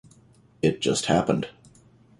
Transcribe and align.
It 0.63 0.81
just 0.81 1.05
happened. 1.05 1.49